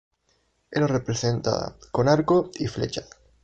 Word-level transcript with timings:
Era 0.71 0.87
representada 0.87 1.75
con 1.91 2.09
arco 2.09 2.49
y 2.57 2.65
flechas. 2.65 3.07